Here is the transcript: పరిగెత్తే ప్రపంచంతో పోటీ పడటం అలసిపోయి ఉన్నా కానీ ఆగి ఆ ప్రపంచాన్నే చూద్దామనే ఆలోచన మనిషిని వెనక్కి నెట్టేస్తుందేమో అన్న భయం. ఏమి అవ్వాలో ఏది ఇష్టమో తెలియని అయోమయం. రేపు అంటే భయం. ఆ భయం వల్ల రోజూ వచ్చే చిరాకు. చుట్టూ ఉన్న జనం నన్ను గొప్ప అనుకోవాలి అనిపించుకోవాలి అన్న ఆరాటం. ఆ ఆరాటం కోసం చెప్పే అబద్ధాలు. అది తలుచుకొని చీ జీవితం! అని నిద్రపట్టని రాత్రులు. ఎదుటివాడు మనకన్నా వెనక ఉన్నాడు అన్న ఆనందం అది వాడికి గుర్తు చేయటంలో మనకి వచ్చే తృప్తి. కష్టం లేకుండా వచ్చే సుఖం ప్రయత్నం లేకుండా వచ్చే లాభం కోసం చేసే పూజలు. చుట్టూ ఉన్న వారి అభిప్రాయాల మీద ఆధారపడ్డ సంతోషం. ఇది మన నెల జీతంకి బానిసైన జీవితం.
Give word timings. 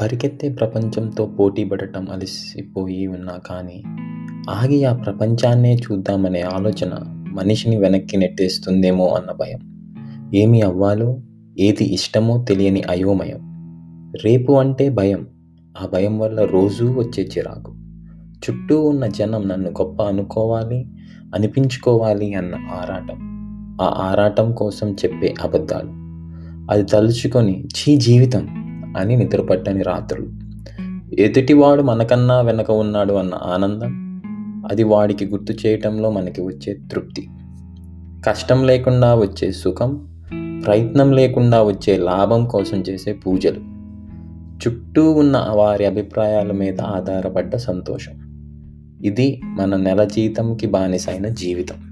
పరిగెత్తే 0.00 0.48
ప్రపంచంతో 0.48 1.26
పోటీ 1.26 1.64
పడటం 1.64 2.06
అలసిపోయి 2.12 3.06
ఉన్నా 3.06 3.32
కానీ 3.46 3.82
ఆగి 4.50 4.84
ఆ 4.84 4.92
ప్రపంచాన్నే 4.94 5.76
చూద్దామనే 5.76 6.40
ఆలోచన 6.40 6.90
మనిషిని 7.32 7.76
వెనక్కి 7.76 8.16
నెట్టేస్తుందేమో 8.16 9.06
అన్న 9.06 9.32
భయం. 9.32 9.60
ఏమి 10.34 10.62
అవ్వాలో 10.62 11.16
ఏది 11.58 11.84
ఇష్టమో 11.84 12.44
తెలియని 12.48 12.82
అయోమయం. 12.90 13.40
రేపు 14.24 14.52
అంటే 14.52 14.88
భయం. 14.90 15.26
ఆ 15.82 15.86
భయం 15.92 16.18
వల్ల 16.18 16.44
రోజూ 16.44 16.92
వచ్చే 16.92 17.24
చిరాకు. 17.24 17.72
చుట్టూ 18.44 18.82
ఉన్న 18.82 19.06
జనం 19.06 19.48
నన్ను 19.48 19.70
గొప్ప 19.70 20.02
అనుకోవాలి 20.02 20.86
అనిపించుకోవాలి 21.34 22.34
అన్న 22.34 22.54
ఆరాటం. 22.54 23.18
ఆ 23.82 23.94
ఆరాటం 23.98 24.52
కోసం 24.52 24.92
చెప్పే 24.92 25.34
అబద్ధాలు. 25.42 25.92
అది 26.70 26.82
తలుచుకొని 26.82 27.64
చీ 27.66 27.96
జీవితం! 27.96 28.61
అని 28.96 29.16
నిద్రపట్టని 29.16 29.82
రాత్రులు. 29.82 30.28
ఎదుటివాడు 31.20 31.82
మనకన్నా 31.82 32.40
వెనక 32.40 32.70
ఉన్నాడు 32.70 33.12
అన్న 33.12 33.34
ఆనందం 33.34 34.02
అది 34.70 34.82
వాడికి 34.82 35.26
గుర్తు 35.26 35.66
చేయటంలో 35.66 36.10
మనకి 36.10 36.40
వచ్చే 36.40 36.78
తృప్తి. 36.92 37.28
కష్టం 38.26 38.66
లేకుండా 38.66 39.14
వచ్చే 39.14 39.52
సుఖం 39.52 40.08
ప్రయత్నం 40.66 41.12
లేకుండా 41.12 41.62
వచ్చే 41.62 41.96
లాభం 41.96 42.46
కోసం 42.46 42.78
చేసే 42.78 43.12
పూజలు. 43.12 43.60
చుట్టూ 44.66 45.12
ఉన్న 45.12 45.46
వారి 45.50 45.86
అభిప్రాయాల 45.86 46.52
మీద 46.52 46.80
ఆధారపడ్డ 46.80 47.56
సంతోషం. 47.56 48.12
ఇది 49.04 49.40
మన 49.44 49.76
నెల 49.76 50.04
జీతంకి 50.04 50.66
బానిసైన 50.66 51.28
జీవితం. 51.28 51.91